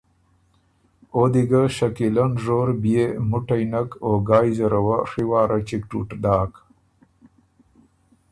[1.13, 5.81] او دی ګۀ شکیلۀ نژور بيې مُټی نک او ګای زره وه ڒی واره چِګ
[5.89, 6.53] ټُوټ داک